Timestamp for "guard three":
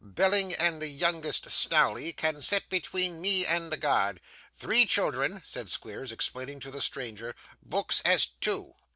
3.77-4.87